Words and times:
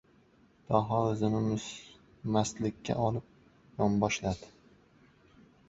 Daho 0.69 1.01
o‘zini 1.09 1.41
mastlikka 2.37 2.97
olib 3.05 3.79
yonboshladi. 3.85 4.53